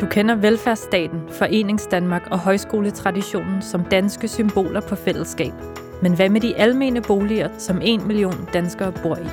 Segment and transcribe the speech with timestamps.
[0.00, 5.52] Du kender velfærdsstaten, Foreningsdanmark og højskoletraditionen som danske symboler på fællesskab.
[6.02, 9.28] Men hvad med de almene boliger, som en million danskere bor i?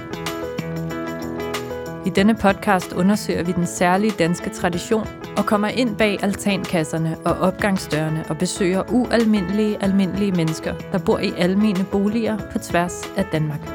[2.06, 5.08] I denne podcast undersøger vi den særlige danske tradition
[5.38, 11.34] og kommer ind bag altankasserne og opgangsdørene og besøger ualmindelige, almindelige mennesker, der bor i
[11.38, 13.70] almene boliger på tværs af Danmark.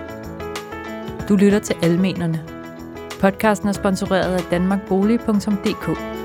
[1.28, 2.42] Du lytter til Almenerne.
[3.20, 6.21] Podcasten er sponsoreret af danmarkbolig.dk.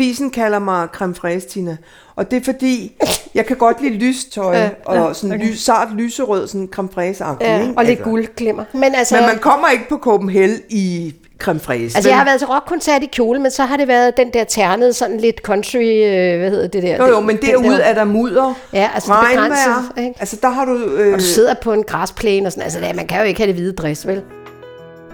[0.00, 1.76] Fisen kalder mig creme fraise, Tina.
[2.16, 2.96] Og det er fordi,
[3.34, 5.48] jeg kan godt lide lystøj, ja, og sådan okay.
[5.48, 7.74] lys, sart lyserød, sådan creme fraise ja, ikke?
[7.76, 8.04] Og lidt altså.
[8.04, 8.64] guldglimmer.
[8.72, 11.96] Men, altså, men man kommer ikke på Copenhagen i creme fraise.
[11.96, 14.44] Altså, jeg har været til rockkoncert i kjole, men så har det været den der
[14.44, 16.96] ternede, sådan lidt country, øh, hvad hedder det der?
[16.96, 17.84] Jo, jo, men derude der...
[17.84, 19.98] er der mudder, ja, altså regnvejr.
[19.98, 20.14] Ikke?
[20.20, 20.76] Altså, der har du...
[20.76, 21.12] Øh...
[21.12, 23.54] Og du sidder på en græsplæne og sådan, altså, man kan jo ikke have det
[23.54, 24.22] hvide dress, vel?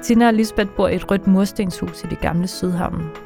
[0.02, 3.25] Tina og Lisbeth bor i et rødt murstenshus i det gamle Sydhavn.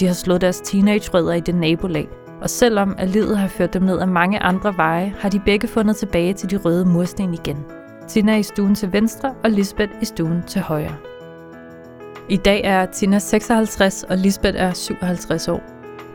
[0.00, 2.08] De har slået deres teenage-rødder i det nabolag,
[2.42, 5.68] og selvom at livet har ført dem ned ad mange andre veje, har de begge
[5.68, 7.64] fundet tilbage til de røde mursten igen.
[8.08, 10.96] Tina i stuen til venstre, og Lisbeth i stuen til højre.
[12.28, 15.62] I dag er Tina 56, og Lisbeth er 57 år.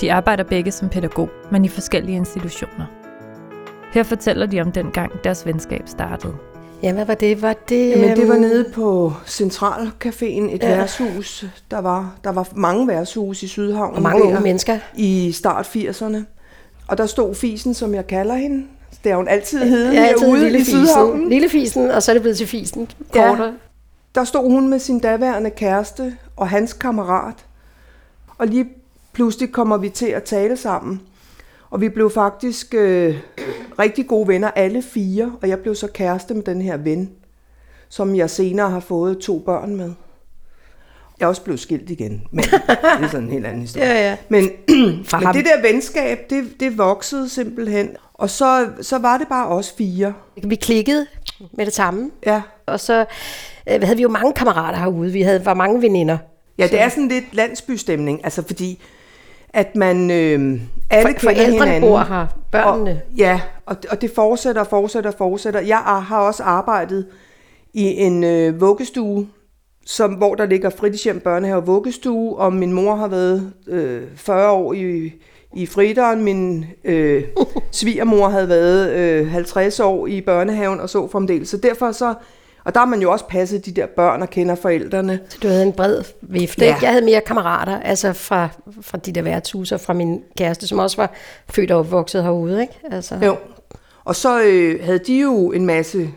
[0.01, 2.85] De arbejder begge som pædagog, men i forskellige institutioner.
[3.93, 6.33] Her fortæller de om den gang deres venskab startede.
[6.83, 7.41] Ja, hvad var det?
[7.41, 10.77] Var det Jamen, det var øhm, nede på Centralcaféen, et ja.
[10.77, 11.45] værtshus.
[11.71, 13.95] Der var, der var mange værtshus i Sydhavn.
[13.95, 14.79] Og mange unge mennesker.
[14.95, 16.17] I start 80'erne.
[16.87, 18.65] Og der stod Fisen, som jeg kalder hende.
[19.03, 21.29] Det er hun altid heden ja, altid herude lille i Sydhavn.
[21.29, 22.89] Lille Fisen, og så er det blevet til Fisen.
[23.11, 23.45] Kortere.
[23.45, 23.51] Ja,
[24.15, 27.45] der stod hun med sin daværende kæreste og hans kammerat.
[28.37, 28.65] Og lige
[29.13, 31.01] pludselig kommer vi til at tale sammen.
[31.69, 33.17] Og vi blev faktisk øh,
[33.79, 35.35] rigtig gode venner, alle fire.
[35.41, 37.11] Og jeg blev så kæreste med den her ven,
[37.89, 39.91] som jeg senere har fået to børn med.
[41.19, 42.61] Jeg er også blevet skilt igen, men det
[43.01, 43.87] er sådan en helt anden historie.
[43.93, 44.17] Ja, ja.
[44.29, 44.43] Men,
[45.23, 47.89] men det der venskab, det, det voksede simpelthen.
[48.13, 50.13] Og så, så var det bare os fire.
[50.43, 51.07] Vi klikkede
[51.51, 52.11] med det samme.
[52.25, 52.41] Ja.
[52.65, 53.05] Og så
[53.69, 55.11] øh, havde vi jo mange kammerater herude.
[55.11, 56.17] Vi havde var mange veninder.
[56.57, 58.21] Ja, det er sådan lidt landsbystemning.
[58.23, 58.81] Altså fordi
[59.55, 61.81] at man øh, alle For, kender hinanden.
[61.81, 62.91] bor her, børnene.
[62.91, 65.59] Og, ja, og, og det fortsætter og fortsætter og fortsætter.
[65.59, 67.05] Jeg har også arbejdet
[67.73, 69.27] i en øh, vuggestue,
[69.85, 74.51] som, hvor der ligger fritidshjem, børnehave og vuggestue, og min mor har været øh, 40
[74.51, 75.13] år i,
[75.55, 76.23] i friteren.
[76.23, 77.23] Min øh,
[77.71, 81.49] svigermor havde været øh, 50 år i børnehaven og så fremdeles.
[81.49, 82.13] Så derfor så
[82.65, 85.19] og der har man jo også passet de der børn og kender forældrene.
[85.29, 86.77] Så du havde en bred vifte, ja.
[86.81, 88.49] Jeg havde mere kammerater, altså fra,
[88.81, 91.11] fra de der værtshuser, fra min kæreste, som også var
[91.49, 92.73] født og opvokset herude, ikke?
[92.91, 93.15] Altså.
[93.25, 93.37] Jo.
[94.05, 96.09] Og så øh, havde de jo en masse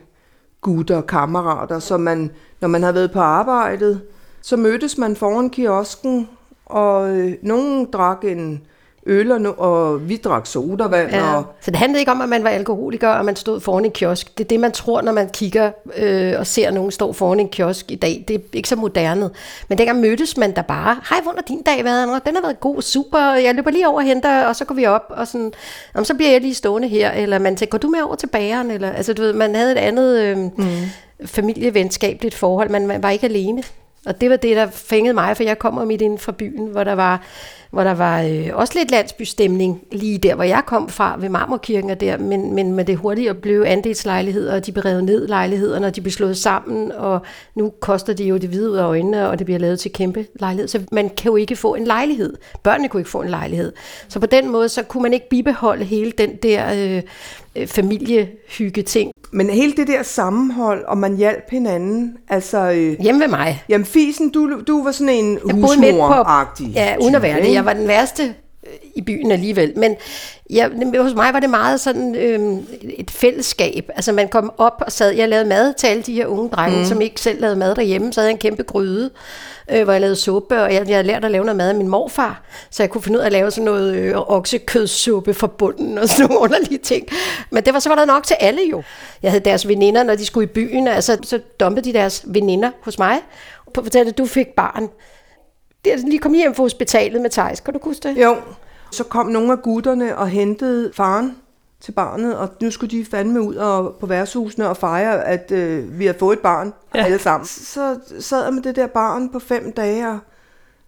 [0.60, 4.00] gutter og kammerater, så man, når man havde været på arbejdet,
[4.42, 6.28] så mødtes man foran kiosken,
[6.66, 8.62] og øh, nogen drak en
[9.08, 11.10] øl, og, og vi drak sodavand.
[11.10, 11.34] Ja.
[11.34, 11.44] Og...
[11.60, 14.38] Så det handlede ikke om, at man var alkoholiker, og man stod foran en kiosk.
[14.38, 17.48] Det er det, man tror, når man kigger øh, og ser nogen stå foran en
[17.48, 18.24] kiosk i dag.
[18.28, 19.30] Det er ikke så moderne.
[19.68, 20.96] Men dengang mødtes man der bare.
[21.10, 22.26] Hej, hvordan har din dag været?
[22.26, 23.18] Den har været god, super.
[23.18, 25.04] Jeg løber lige over og henter, og så går vi op.
[25.08, 25.52] Og sådan,
[25.94, 27.10] om så bliver jeg lige stående her.
[27.10, 28.70] Eller man tænker, går du med over til bageren?
[28.70, 30.66] Eller, altså, du ved, man havde et andet øh, mm.
[31.26, 32.70] familievenskabeligt forhold.
[32.70, 33.62] Man var ikke alene.
[34.06, 36.84] Og det var det, der fængede mig, for jeg kommer midt inden fra byen, hvor
[36.84, 37.22] der var
[37.70, 41.90] hvor der var øh, også lidt landsbystemning lige der, hvor jeg kom fra, ved Marmorkirken
[41.90, 45.26] og der, men, men med det hurtigt at blive andelslejligheder, og de blev revet ned
[45.28, 47.20] lejlighederne, og de blev slået sammen, og
[47.54, 50.26] nu koster de jo det hvide ud af øjnene, og det bliver lavet til kæmpe
[50.40, 50.68] lejlighed.
[50.68, 52.34] Så man kan jo ikke få en lejlighed.
[52.62, 53.72] Børnene kunne ikke få en lejlighed.
[54.08, 57.02] Så på den måde, så kunne man ikke bibeholde hele den der øh
[57.66, 59.10] familiehygge ting.
[59.32, 62.58] Men hele det der sammenhold, og man hjalp hinanden, altså...
[62.58, 63.62] Øh, Hjemme ved mig.
[63.68, 66.66] Jamen Fisen, du, du var sådan en husmor-agtig.
[66.74, 66.96] Ja,
[67.42, 67.52] det.
[67.52, 68.30] Jeg var den værste øh,
[68.94, 69.72] i byen alligevel.
[69.76, 69.96] Men
[70.50, 70.68] ja,
[71.02, 73.90] hos mig var det meget sådan øh, et fællesskab.
[73.94, 76.78] Altså man kom op og sad, jeg lavede mad til alle de her unge drenge,
[76.78, 76.84] mm.
[76.84, 78.12] som ikke selv lavede mad derhjemme.
[78.12, 79.10] Så havde jeg en kæmpe gryde,
[79.70, 81.74] øh, hvor jeg lavede suppe, og jeg, jeg havde lært at lave noget mad af
[81.74, 82.42] min morfar.
[82.70, 86.08] Så jeg kunne finde ud af at lave sådan noget øh, oksekødssuppe fra bunden og
[86.08, 87.08] sådan nogle underlige ting.
[87.50, 88.82] Men det var så var der nok til alle jo.
[89.22, 92.70] Jeg havde deres veninder, når de skulle i byen, altså så dumpede de deres veninder
[92.80, 93.20] hos mig.
[93.66, 94.88] Og fortalte, at du fik barn.
[95.84, 97.60] Det er lige kom hjem fra hospitalet med Thijs.
[97.60, 98.22] Kan du huske det?
[98.22, 98.36] Jo.
[98.90, 101.36] Så kom nogle af gutterne og hentede faren
[101.80, 105.98] til barnet, og nu skulle de fandme ud og, på værtshusene og fejre, at øh,
[105.98, 107.04] vi har fået et barn ja.
[107.04, 107.46] alle sammen.
[107.46, 110.18] Så sad jeg med det der barn på fem dage og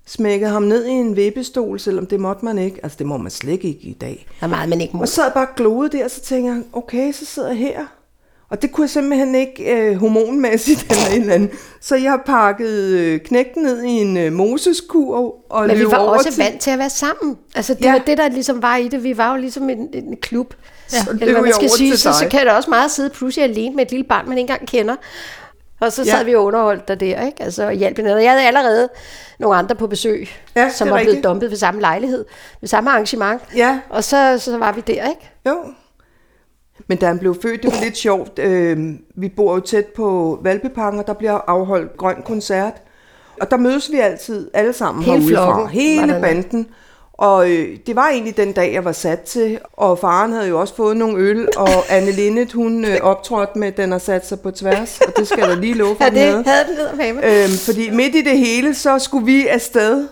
[0.07, 2.81] smækkede ham ned i en vippestol, selvom det måtte man ikke.
[2.83, 4.27] Altså det må man slet ikke i dag.
[4.41, 5.03] Der er meget, man ikke må.
[5.03, 7.87] Og så sad bare gloede der, og så tænker jeg, okay, så sidder jeg her.
[8.51, 11.51] Og det kunne jeg simpelthen ikke øh, hormonmæssigt eller et eller andet.
[11.81, 15.17] Så jeg har pakket øh, knægten ned i en øh, moseskur
[15.51, 16.43] og Men vi var også til...
[16.43, 17.37] vant til at være sammen.
[17.55, 17.87] Altså, det Ja.
[17.87, 17.93] ja.
[17.93, 19.05] var det, der ligesom var i det.
[19.05, 20.55] Vi var jo ligesom en, en klub.
[20.89, 21.13] Så Ja.
[21.13, 22.31] Eller hvad man jeg skal sige, så, så dig.
[22.31, 24.97] kan det også meget sidde pludselig alene med et lille barn, man ikke engang kender.
[25.81, 26.11] Og så Ja.
[26.11, 27.43] sad vi og underholdt der der, ikke?
[27.43, 28.25] Altså, og hjalp hinanden.
[28.25, 28.89] Jeg havde allerede
[29.39, 31.25] nogle andre på besøg, Ja, som var blevet rigtigt.
[31.25, 32.25] dumpet ved samme lejlighed,
[32.61, 33.43] ved samme arrangement.
[33.57, 35.31] Ja, Og så, så var vi der, ikke?
[35.47, 35.57] jo.
[36.87, 38.39] Men da han blev født, det var lidt sjovt.
[38.39, 42.75] Øh, vi bor jo tæt på Valbyparken, og der bliver afholdt grøn koncert.
[43.41, 45.45] Og der mødes vi altid alle sammen Hele herudefra.
[45.45, 46.67] flokken Hele banden.
[47.13, 49.59] Og øh, det var egentlig den dag, jeg var sat til.
[49.73, 53.73] Og faren havde jo også fået nogle øl, og Anne Linnet, hun øh, optrådte med,
[53.73, 55.01] den har sat sig på tværs.
[55.01, 56.65] Og det skal jeg da lige love for, Ja, det havde
[56.99, 57.45] den ned.
[57.45, 60.09] Øhm, fordi midt i det hele, så skulle vi afsted.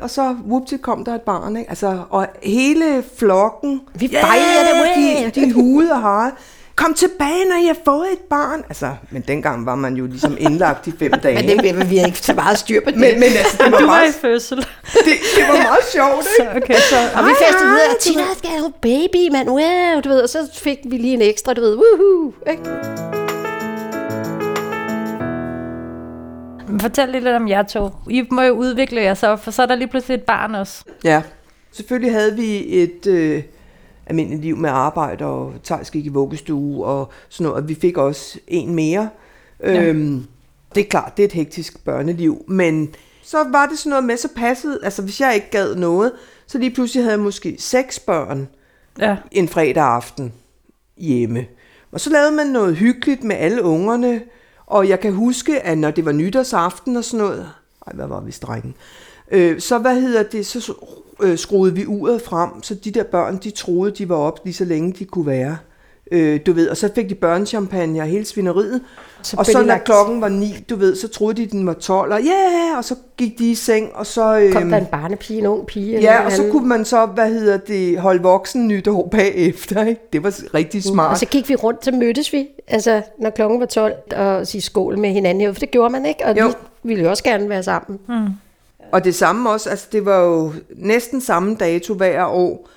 [0.00, 1.70] Og så, whoopty, kom der et barn, ikke?
[1.70, 3.80] Altså, og hele flokken...
[3.94, 6.32] Vi fejrede det, De, de hude og har.
[6.76, 8.62] Kom tilbage, når I har fået et barn.
[8.68, 11.46] Altså, men dengang var man jo ligesom indlagt i fem dage.
[11.46, 12.98] Men det, vi har ikke så meget styr på det.
[12.98, 14.56] men, men altså, det var, Du var i meget, fødsel.
[15.06, 16.56] det, det var meget sjovt, Så, ikke?
[16.64, 20.20] okay, så Og vi festede du og Tina skal have baby, mand, wow, du ved,
[20.22, 22.62] og så fik vi lige en ekstra, du ved, woohoo, ikke?
[26.80, 27.90] Fortæl lige lidt om jer to.
[28.10, 30.84] I må jo udvikle jer så, for så er der lige pludselig et barn også.
[31.04, 31.22] Ja,
[31.72, 33.42] selvfølgelig havde vi et øh,
[34.06, 37.96] almindeligt liv med arbejde, og Thijs gik i vuggestue og sådan noget, og vi fik
[37.98, 39.08] også en mere.
[39.62, 39.82] Ja.
[39.82, 40.26] Øhm,
[40.74, 44.16] det er klart, det er et hektisk børneliv, men så var det sådan noget med,
[44.16, 46.12] så passede, altså hvis jeg ikke gad noget,
[46.46, 48.48] så lige pludselig havde jeg måske seks børn
[48.98, 49.16] Ja.
[49.30, 50.32] en fredag aften
[50.96, 51.46] hjemme.
[51.92, 54.20] Og så lavede man noget hyggeligt med alle ungerne,
[54.72, 57.50] og jeg kan huske, at når det var nytårsaften og sådan noget,
[57.86, 58.74] ej, hvad var vi strengen,
[59.30, 60.74] øh, så hvad hedder det, så
[61.22, 64.54] øh, skruede vi uret frem, så de der børn, de troede, de var op lige
[64.54, 65.56] så længe de kunne være.
[66.12, 68.80] Øh, du ved, og så fik de børnechampagne og hele svineriet.
[69.22, 72.12] Så og så når klokken var ni, du ved, så troede de, den var 12,
[72.12, 72.78] og ja, yeah!
[72.78, 74.38] og så gik de i seng, og så...
[74.38, 76.00] Øh, Kom der en barnepige, en ung pige?
[76.00, 80.00] Ja, og så kunne man så, hvad hedder det, holde voksen nytår bagefter, ikke?
[80.12, 81.10] Det var rigtig smart.
[81.10, 84.62] Og så gik vi rundt, så mødtes vi, altså når klokken var 12, og sige
[84.62, 86.46] skål med hinanden for det gjorde man ikke, og Jo.
[86.46, 86.54] vi
[86.88, 87.98] ville jo også gerne være sammen.
[88.92, 92.68] Og det samme også, altså det var jo næsten samme dato hver år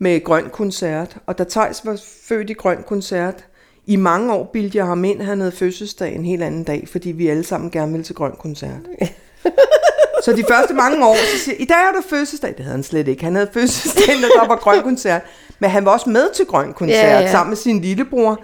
[0.00, 1.16] med Grøn Koncert.
[1.26, 3.44] Og da Thijs var født i Grøn Koncert,
[3.86, 7.10] i mange år bildte jeg ham ind, han havde fødselsdag en helt anden dag, fordi
[7.10, 8.80] vi alle sammen gerne ville til Grøn Koncert.
[10.24, 12.50] Så de første mange år, så siger jeg, i dag er der fødselsdag.
[12.56, 13.24] Det havde han slet ikke.
[13.24, 15.22] Han havde fødselsdag, når der var Grøn Koncert.
[15.58, 17.30] Men han var også med til Grøn Koncert, Ja, ja.
[17.30, 18.40] sammen med sin lillebror.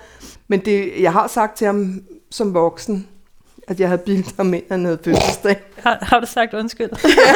[0.49, 3.09] Men det, jeg har sagt til ham som voksen,
[3.69, 5.57] at jeg havde bildet ham ind, han havde fødselsdag.
[5.83, 6.91] Har, har du sagt undskyld?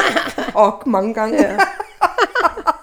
[0.54, 1.42] Og mange gange.
[1.42, 1.56] Ja.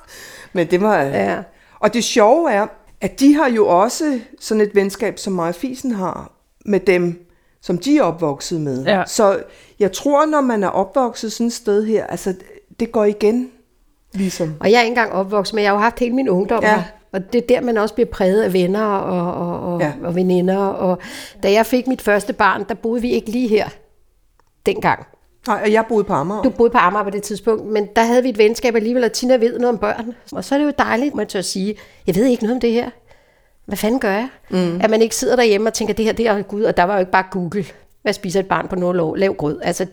[0.53, 1.01] Men det var...
[1.01, 1.37] Ja.
[1.79, 2.67] Og det sjove er,
[3.01, 6.31] at de har jo også sådan et venskab, som mig Fisen har,
[6.65, 7.27] med dem,
[7.61, 8.83] som de er opvokset med.
[8.85, 9.03] Ja.
[9.07, 9.39] Så
[9.79, 12.33] jeg tror, når man er opvokset sådan et sted her, altså
[12.79, 13.49] det går igen,
[14.13, 14.53] ligesom.
[14.59, 16.75] Og jeg er ikke engang opvokset, men jeg har jo haft hele min ungdom Ja.
[16.75, 16.83] her.
[17.11, 19.93] Og det er der, man også bliver præget af venner og, og, og, ja.
[20.03, 20.57] og veninder.
[20.57, 20.97] Og
[21.43, 23.69] da jeg fik mit første barn, der boede vi ikke lige her
[24.65, 25.07] dengang.
[25.47, 26.41] Nej, og jeg boede på Amager.
[26.41, 29.11] Du boede på Amager på det tidspunkt, men der havde vi et venskab alligevel, og
[29.11, 30.15] Tina ved noget om børn.
[30.31, 31.75] Og så er det jo dejligt, man tør sige,
[32.07, 32.89] jeg ved ikke noget om det her.
[33.65, 34.29] Hvad fanden gør jeg?
[34.49, 34.81] Mm.
[34.83, 36.93] At man ikke sidder derhjemme og tænker, det her, det er Gud, og der var
[36.93, 37.65] jo ikke bare Google.
[38.01, 39.15] Hvad spiser et barn på nogle år?
[39.15, 39.59] Lav grød.
[39.63, 39.85] Altså,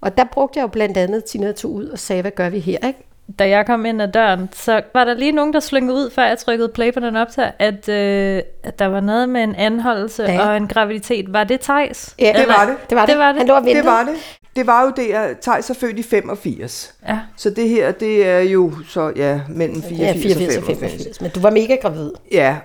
[0.00, 2.58] og der brugte jeg jo blandt andet, Tina tog ud og sagde, hvad gør vi
[2.58, 2.86] her?
[2.86, 3.06] Ikke?
[3.38, 6.24] Da jeg kom ind ad døren, så var der lige nogen, der slyngede ud, før
[6.24, 10.22] jeg trykkede play på den optag, at, øh, at der var noget med en anholdelse
[10.22, 10.48] ja.
[10.48, 11.32] Og en graviditet.
[11.32, 12.14] Var det Thijs?
[12.18, 12.90] Ja, det var det.
[12.90, 13.12] Det var det.
[13.12, 13.38] Det var det.
[13.38, 13.76] Han lå og ventede.
[13.76, 14.14] Det var det.
[14.56, 16.94] Det var jo det, at Thijs er født i 85.
[17.08, 17.18] Ja.
[17.36, 20.92] Så det her, det er jo så, ja, mellem 84, Ja, 84 og og 85.
[20.92, 21.20] 85.
[21.20, 22.10] Men du var mega gravid.
[22.32, 22.56] Ja.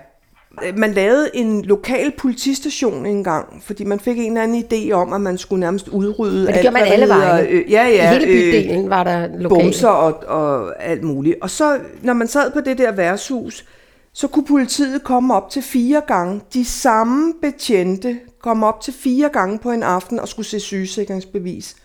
[0.76, 5.20] Man lavede en lokal politistation engang, fordi man fik en eller anden idé om, at
[5.20, 7.48] man skulle nærmest udrydde Men det gjorde man alle vegne.
[7.48, 8.12] Øh, ja, ja.
[8.12, 9.48] I hele bydelen var der lokale.
[9.48, 11.36] Bumser og, og alt muligt.
[11.40, 13.64] Og så, når man sad på det der værtshus,
[14.12, 16.40] så kunne politiet komme op til fire gange.
[16.54, 21.76] De samme betjente kom op til fire gange på en aften og skulle se sygesikringsbevis.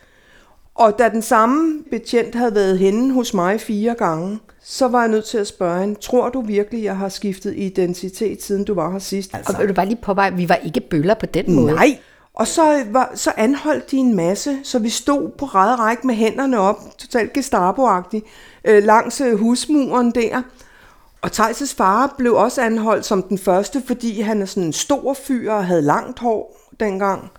[0.78, 5.10] Og da den samme betjent havde været henne hos mig fire gange, så var jeg
[5.10, 8.92] nødt til at spørge hende, tror du virkelig, jeg har skiftet identitet, siden du var
[8.92, 9.32] her sidst?
[9.34, 11.74] Og vil du bare lige påveje, vi var ikke bøller på den måde.
[11.74, 11.98] Nej.
[12.34, 16.60] Og så, var, så anholdt de en masse, så vi stod på række med hænderne
[16.60, 17.88] op, totalt gestapo
[18.66, 20.42] øh, langs øh, husmuren der.
[21.22, 25.14] Og Thijs' far blev også anholdt som den første, fordi han er sådan en stor
[25.14, 27.32] fyr og havde langt hår dengang.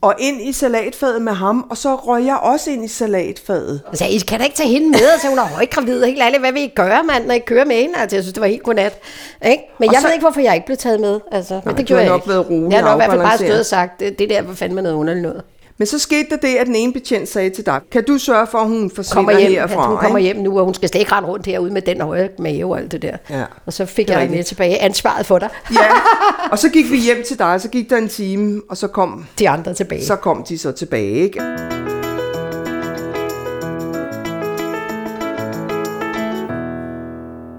[0.00, 3.80] Og ind i salatfadet med ham, og så røg jeg også ind i salatfadet.
[3.90, 5.00] Jeg sagde, I kan da ikke tage hende med?
[5.12, 6.40] Altså, hun er højgravid, helt ærligt.
[6.42, 7.94] Hvad vil I gøre, mand, når I kører med hende?
[7.98, 8.98] Altså, jeg synes, det var helt godnat.
[9.46, 9.62] Ikke?
[9.78, 11.20] Men Og jeg så- ved ikke, hvorfor jeg ikke blev taget med.
[11.32, 12.28] Altså, men Nej, det du gjorde jeg nok ikke.
[12.28, 14.42] været rolig Jeg har nok i hvert fald bare stået og sagt, det, det der
[14.42, 15.42] var fandme noget underligt noget.
[15.78, 18.46] Men så skete der det, at den ene betjent sagde til dig, kan du sørge
[18.46, 19.82] for, at hun forsvinder Kommer hjem, herfra?
[19.82, 22.00] at hun kommer hjem nu, og hun skal slet ikke rende rundt herude med den
[22.00, 23.16] høje mave og alt det der.
[23.30, 25.48] Ja, og så fik det jeg med tilbage ansvaret for dig.
[25.72, 25.78] Ja,
[26.52, 29.26] og så gik vi hjem til dig, så gik der en time, og så kom,
[29.38, 30.04] De andre tilbage.
[30.04, 31.40] så kom de så tilbage, ikke?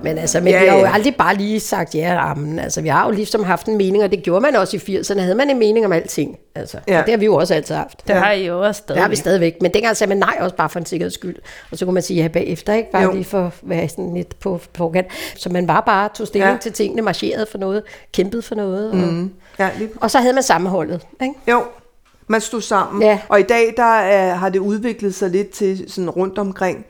[0.03, 0.93] Men altså, men Ja, vi har jo ja.
[0.93, 2.59] aldrig bare lige sagt ja og amen.
[2.59, 5.19] Altså, vi har jo ligesom haft en mening, og det gjorde man også i 80'erne.
[5.19, 6.37] Havde man en mening om alting.
[6.55, 6.95] Altså, Ja.
[6.97, 7.01] ja.
[7.01, 8.07] Det har vi jo også altid haft.
[8.07, 8.95] Det har I jo også stadig.
[8.95, 9.61] Det har vi stadigvæk.
[9.61, 11.35] Men dengang sagde man nej også bare for en sikkerheds skyld.
[11.71, 12.91] Og så kunne man sige ja bagefter, ikke?
[12.91, 13.11] Bare Jo.
[13.11, 15.07] lige for at være sådan lidt på forkant.
[15.35, 16.53] Så man var bare tog stilling Ja.
[16.53, 16.57] ja.
[16.59, 18.93] til tingene, marcherede for noget, kæmpede for noget.
[18.93, 19.23] Mm.
[19.23, 19.29] Og,
[19.59, 21.33] Ja, lige og så havde man sammenholdet, ikke?
[21.47, 21.63] Jo,
[22.27, 23.01] man stod sammen.
[23.03, 23.19] Ja.
[23.29, 26.85] Og i dag der er, har det udviklet sig lidt til sådan rundt omkring,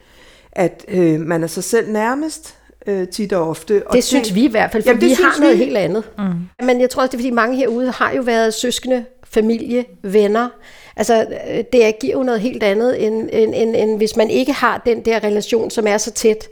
[0.52, 2.56] at øh, man er sig selv nærmest
[2.90, 3.84] øh, tit og ofte.
[3.88, 5.64] Og Det synes vi i hvert fald, for Jamen, det vi synes har noget vi.
[5.64, 6.04] helt andet.
[6.18, 6.66] Mm.
[6.66, 10.50] Men jeg tror også, det er fordi mange herude har jo været søskende, familie, venner.
[10.96, 14.54] Altså, øh, det giver jo noget helt andet, end, end, end, end hvis man ikke
[14.54, 16.48] har den der relation, som er så tæt.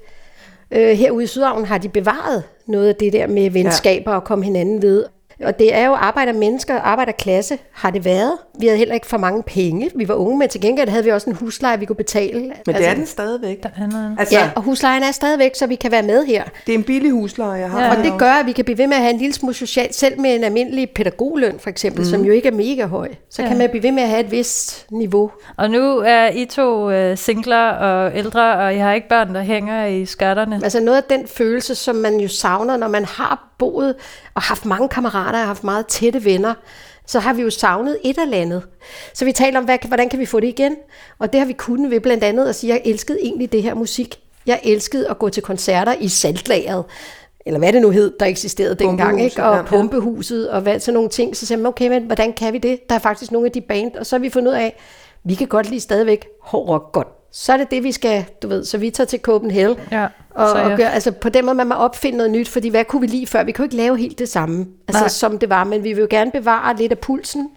[0.72, 4.46] Øh, herude i Sydhavn har de bevaret noget af det der med venskaber og komme
[4.46, 5.06] hinanden ved.
[5.44, 8.34] Og det er jo arbejdermennesker, arbejderklasse har det været.
[8.60, 9.92] Vi havde heller ikke for mange penge.
[9.96, 12.42] Vi var unge, men til gengæld havde vi også en husleje, vi kunne betale.
[12.66, 13.64] Men det er den stadigvæk.
[13.64, 14.16] Der er noget.
[14.20, 16.44] Altså, Ja, og huslejen er stadigvæk, så vi kan være med her.
[16.68, 17.82] det er en billig husleje, jeg har.
[17.84, 17.98] Ja.
[17.98, 19.96] Og det gør, at vi kan blive ved med at have en lille smule socialt,
[19.96, 22.10] selv med en almindelig pædagogløn for eksempel, mm.
[22.10, 23.10] som jo ikke er mega høj.
[23.30, 23.48] Så ja.
[23.48, 25.32] kan man blive ved med at have et vist niveau.
[25.58, 29.42] Og nu er I to øh, singler og ældre, og I har ikke børn, der
[29.42, 30.60] hænger i skatterne.
[30.64, 33.96] Altså noget af den følelse, som man jo savner, når man har boet
[34.34, 36.54] og haft mange kammerater og haft meget tætte venner,
[37.08, 38.64] så har vi jo savnet et eller andet.
[39.14, 40.76] Så vi taler om, hvad, hvordan kan vi få det igen?
[41.20, 43.74] Og det har vi kunnet ved blandt andet at sige, jeg elskede egentlig det her
[43.74, 44.20] musik.
[44.46, 46.86] Jeg elskede at gå til koncerter i saltlageret,
[47.46, 49.44] eller hvad det nu hed, der eksisterede dengang, ikke?
[49.44, 49.62] og ja.
[49.62, 51.36] pumpehuset og hvad, sådan nogle ting.
[51.36, 52.90] Så siger man, okay, men hvordan kan vi det?
[52.90, 54.78] Der er faktisk nogle af de band, og så har vi fundet ud af,
[55.24, 57.17] vi kan godt lide stadigvæk hård rock godt.
[57.32, 60.50] Så er det det, vi skal, du ved, så vi tager til Copenhagen, Ja, og,
[60.50, 62.86] så og jeg- gør, altså på den måde, man må opfinde noget nyt, fordi hvad
[62.86, 63.44] kunne vi lide før?
[63.44, 65.08] Vi kunne ikke lave helt det samme, altså Nej.
[65.10, 67.50] som det var, men vi vil jo gerne bevare lidt af pulsen,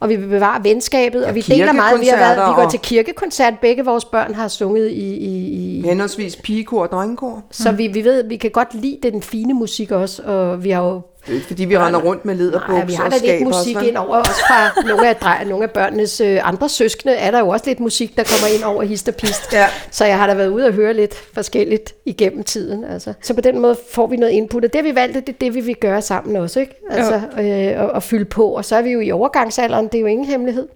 [0.00, 2.00] og vi vil bevare venskabet, og vi deler meget.
[2.00, 5.78] Vi, har været, vi går og- til kirkekoncert, begge vores børn har sunget i, i,
[5.78, 7.42] i Henholdsvis pigekor og drengekor.
[7.50, 10.82] så vi, vi ved, vi kan godt lide den fine musik også, og vi har
[10.82, 13.42] jo Det er ikke, fordi vi render rundt med lederbukser Nej, vi har da lidt
[13.42, 17.30] musik ind over, også fra nogle af, drej, nogle af børnenes øh, andre søskende, er
[17.30, 19.52] der jo også lidt musik, der kommer ind over hist og pist.
[19.52, 19.66] Ja.
[19.90, 22.84] Så jeg har da været ude og høre lidt forskelligt igennem tiden.
[22.84, 23.12] Altså.
[23.22, 25.54] Så på den måde får vi noget input, og det vi valgt, det er det,
[25.54, 26.74] vi vil gøre sammen også, ikke?
[26.90, 28.46] Altså, øh, og, og fylde på.
[28.46, 30.68] Og så er vi jo i overgangsalderen, det er jo ingen hemmelighed.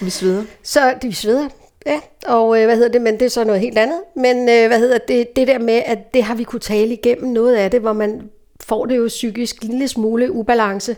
[0.00, 0.42] Vi sveder.
[0.62, 1.48] Så det vi sveder.
[1.86, 3.98] Ja, og øh, hvad hedder det, men det er så noget helt andet.
[4.16, 7.32] Men øh, hvad hedder det, det der med, at det har vi kunne tale igennem
[7.32, 8.22] noget af det, hvor man
[8.62, 10.96] får det jo psykisk en lille smule ubalance.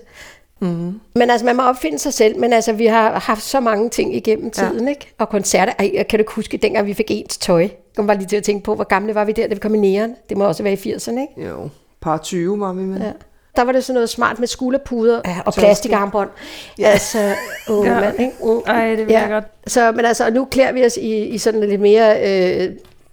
[0.61, 1.01] Mm.
[1.15, 4.17] Men altså, man må opfinde sig selv, men altså, vi har haft så mange ting
[4.17, 4.89] igennem tiden, ja.
[4.91, 5.13] ikke?
[5.19, 7.61] Og koncerter, ej, jeg kan du huske, dengang vi fik ens tøj?
[7.61, 9.61] Jeg kom bare lige til at tænke på, hvor gamle var vi der, da vi
[9.61, 10.15] kom i næren?
[10.29, 11.49] Det må også være i 80'erne, ikke?
[11.49, 11.69] Jo,
[12.01, 13.01] par 20 var vi med.
[13.01, 13.13] Ja.
[13.57, 16.31] Der var det sådan noget smart med skulderpuder ja, og plastikarmbånd.
[16.79, 16.87] Ja.
[16.89, 17.35] Altså,
[17.69, 17.93] åh, Ja.
[17.93, 18.01] ja.
[18.01, 18.33] mand, ikke?
[18.43, 18.59] Mm.
[18.67, 19.45] Ej, det vil jeg godt.
[19.67, 22.71] Så, men altså, nu klæder vi os i, i sådan lidt mere øh,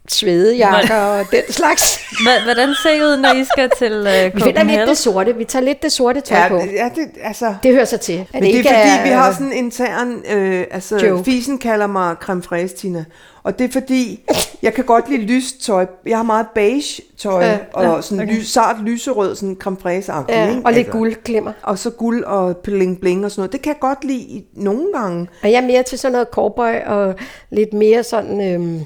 [0.07, 1.99] svedejakker og den slags.
[2.43, 5.35] Hvordan ser I ud, når I skal til øh, Vi finder lidt det sorte.
[5.35, 6.55] Vi tager lidt det sorte tøj Ja, på.
[6.55, 7.55] ja det, altså...
[7.63, 8.25] Det hører sig til.
[8.33, 10.23] Men det er ikke fordi, vi har sådan en intern...
[10.31, 11.23] Øh, altså, Joke.
[11.23, 13.05] Fisen kalder mig creme fraise, Tina.
[13.43, 14.23] Og det er fordi,
[14.61, 15.85] jeg kan godt lide lyst tøj.
[16.05, 18.33] Jeg har meget beige tøj, Ja, og sådan okay.
[18.37, 20.61] lys, sart lyserød, sådan creme fraise Ja, ikke?
[20.65, 20.91] og lidt Altså.
[20.97, 21.51] guldglimmer.
[21.63, 23.51] Og så guld og bling bling og sådan noget.
[23.53, 25.27] Det kan jeg godt lide i- nogle gange.
[25.43, 27.15] Og jeg er mere til sådan noget cowboy og
[27.49, 28.79] lidt mere sådan, øhm,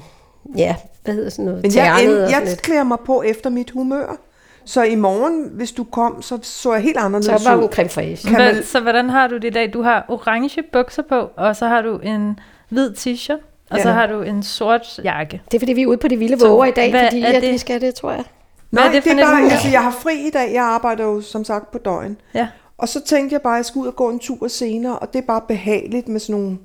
[0.56, 0.74] ja,
[1.04, 2.62] hvad hedder sådan noget, Men jeg, end, jeg lidt.
[2.62, 4.16] klæder mig på efter mit humør.
[4.64, 7.68] Så i morgen, hvis du kom, så så jeg helt anderledes Så var hun ud.
[7.68, 8.32] creme fraiche.
[8.32, 9.72] Man- Så hvordan har du det i dag?
[9.72, 13.40] Du har orange bukser på, og så har du en hvid t-shirt,
[13.70, 13.94] og så Ja.
[13.94, 15.42] har du en sort jakke.
[15.50, 17.22] Det er fordi, vi er ude på de vilde Så våger i dag, hvad fordi
[17.22, 17.52] er at det?
[17.52, 18.24] vi skal det, tror jeg.
[18.70, 20.52] Hvad er Nej, det det, er bare, altså, jeg har fri i dag.
[20.54, 22.16] Jeg arbejder jo som sagt på døgn.
[22.34, 22.48] Ja.
[22.78, 25.12] Og så tænkte jeg bare, at jeg skulle ud og gå en tur senere, og
[25.12, 26.58] det er bare behageligt med sådan nogle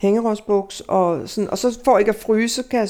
[0.00, 2.88] hængerådsbuks, og, sådan, og så for ikke at fryse, kan jeg,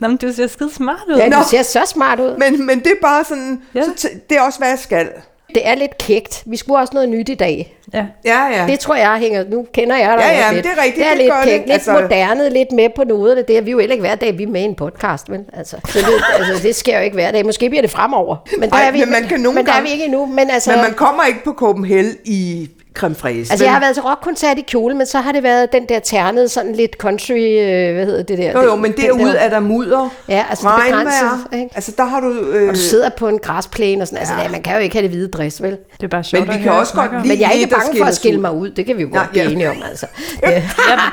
[0.00, 1.16] Nå, men du ser skide smart ud.
[1.16, 1.36] Ja, Nå.
[1.36, 2.36] du ser så smart ud.
[2.38, 3.82] men, men det er bare sådan, Ja.
[3.82, 5.08] så t- det er også, hvad jeg skal.
[5.54, 6.42] Det er lidt kægt.
[6.46, 7.76] Vi skulle også noget nyt i dag.
[7.94, 8.04] Ja.
[8.24, 8.66] Ja, ja.
[8.66, 10.64] Det tror jeg hænger, nu kender jeg dig Ja, ja, men lidt.
[10.64, 11.60] det er rigtigt, Det er det lidt gør kægt, det.
[11.66, 13.56] lidt Altså- moderne, lidt med på noget af det.
[13.56, 15.76] er Vi jo heller ikke hver dag, vi er med i en podcast, men altså,
[15.88, 16.06] så det,
[16.38, 17.46] altså, det sker jo ikke hver dag.
[17.46, 18.36] Måske bliver det fremover.
[18.58, 20.04] Men der Ej, er vi, men man kan nogle men der er gange- vi ikke
[20.04, 20.26] endnu.
[20.26, 23.52] Men altså, Men man kommer ikke på Copenhagen i creme fraise.
[23.52, 25.98] Altså, jeg har været til rockkoncert i kjole, men så har det været den der
[25.98, 28.52] ternede, sådan lidt country, øh, hvad hedder det der?
[28.52, 31.54] Jo, jo, men derude der- er der mudder, Ja, altså det er regnvejr.
[31.54, 31.68] ikke?
[31.74, 32.30] Altså der har du...
[32.30, 34.42] Øh, Og du sidder på en græsplæne og sådan, altså, Ja.
[34.42, 34.48] ja.
[34.48, 35.70] man kan jo ikke have det hvide dress, vel?
[35.96, 38.04] Det er bare sjovt Men vi kan også godt Men jeg er ikke bange for
[38.04, 39.50] at skille mig ud, det kan vi jo Nej, godt blive ja.
[39.50, 40.06] enige om, altså.
[40.42, 40.60] Ja, Ja,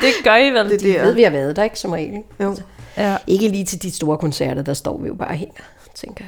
[0.01, 0.69] det gør I vel.
[0.69, 1.03] det der.
[1.03, 2.07] ved vi har været der, ikke som regel?
[2.13, 2.23] ikke?
[2.43, 2.55] Jo.
[2.97, 3.15] Ja.
[3.27, 6.23] Ikke lige til de store koncerter, der står vi jo bare og tænker,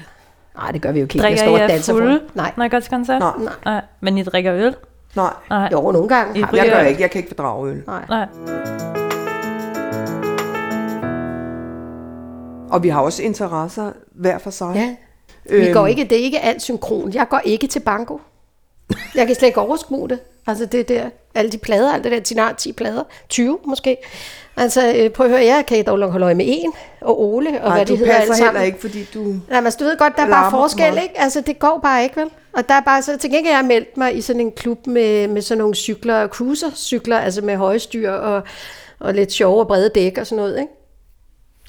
[0.58, 1.18] nej, det gør vi jo ikke.
[1.18, 1.94] Jeg Drikker står I for.
[1.94, 3.20] fulde, Nej, når I går til koncert?
[3.20, 3.32] Nej.
[3.66, 3.82] Nej.
[4.02, 4.76] Men I drikker øl?
[5.16, 5.70] Nej, Nej.
[5.72, 6.44] jo, nogle gange.
[6.46, 7.02] Har jeg gør ikke.
[7.02, 7.84] Jeg kan ikke fordrage øl.
[7.88, 8.06] Nej.
[8.10, 8.28] Nej.
[12.72, 14.72] Og vi har også interesser hver for sig.
[14.76, 14.96] Ja.
[15.60, 15.74] Vi Øhm.
[15.74, 17.14] går ikke, det er ikke alt synkron.
[17.14, 18.20] Jeg går ikke til banko.
[19.16, 20.20] Jeg kan slet ikke overskue det.
[20.50, 23.98] Altså det der, alle de plader, alt det der, de har 10 plader, 20 måske.
[24.58, 27.70] Altså øh, prøv at høre, jeg kan dog holde øje med en, og Ole, og
[27.70, 28.46] Nej, hvad du de hedder alle sammen.
[28.54, 29.20] heller ikke, fordi du...
[29.50, 31.20] Nej, men du ved godt, der er bare for forskel, ikke?
[31.20, 32.30] Altså, det går bare ikke, vel?
[32.54, 35.28] Og der er bare så, til gengæld jeg meldt mig i sådan en klub med,
[35.28, 38.44] med sådan nogle cykler, cruiser-cykler, altså med høje styr og,
[39.00, 40.74] og lidt sjove og brede dæk og sådan noget, ikke?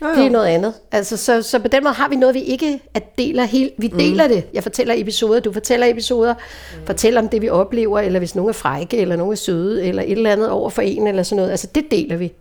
[0.02, 0.74] Jo, Det er noget andet.
[0.92, 3.72] Altså, så, så på den måde har vi noget, vi ikke at deler helt.
[3.78, 4.32] Vi deler mm.
[4.32, 4.44] det.
[4.54, 6.34] Jeg fortæller episoder, du fortæller episoder.
[6.34, 6.86] Mm.
[6.86, 10.02] Fortæller om det, vi oplever, eller hvis nogen er frække, eller nogen er søde, eller
[10.02, 11.50] et eller andet over for en, eller sådan noget.
[11.50, 12.32] Altså, det deler vi.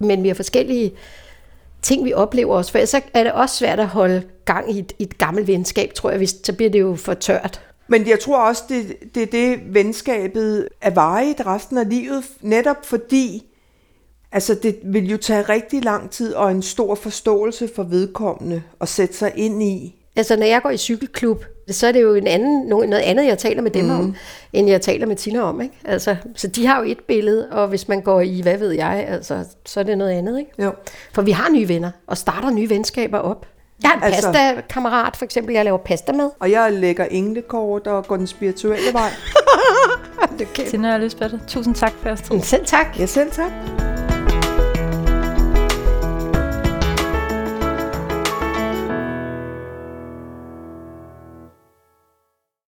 [0.00, 0.92] Men vi har forskellige
[1.82, 2.72] ting, vi oplever også.
[2.72, 5.94] For så er det også svært at holde gang i et, i et gammelt venskab,
[5.94, 6.18] tror jeg.
[6.18, 7.60] Hvis, så bliver det jo for tørt.
[7.88, 12.86] Men jeg tror også, det, det er det, venskabet er varigt resten af livet, netop
[12.86, 13.44] fordi,
[14.34, 18.88] altså det vil jo tage rigtig lang tid og en stor forståelse for vedkommende at
[18.88, 20.00] sætte sig ind i.
[20.16, 23.38] Altså, når jeg går i cykelklub, så er det jo en anden, noget andet, jeg
[23.38, 23.90] taler med dem mm.
[23.90, 24.14] om,
[24.52, 25.60] end jeg taler med Tina om.
[25.60, 25.74] Ikke?
[25.84, 29.04] Altså, så de har jo et billede, og hvis man går i, hvad ved jeg,
[29.08, 30.38] altså, så er det noget andet.
[30.38, 30.62] Ikke?
[30.62, 30.72] Jo.
[31.12, 33.46] For vi har nye venner, og starter nye venskaber op.
[33.82, 36.30] Jeg har en Altså- pasta-kammerat, for eksempel, jeg laver pasta med.
[36.40, 39.10] Og jeg lægger englekort og går den spirituelle vej.
[40.38, 40.64] Det kan.
[40.66, 42.40] Tina og Lisbeth, tusind tak for jeres tid.
[42.40, 42.98] Selv tak.
[42.98, 43.93] Ja, selv tak.